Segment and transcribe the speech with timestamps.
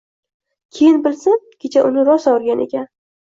[0.77, 2.89] Keyin bilsam, kecha uni rosa urgan ekan.